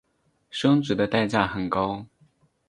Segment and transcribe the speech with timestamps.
[0.49, 2.07] 生殖的代价很高。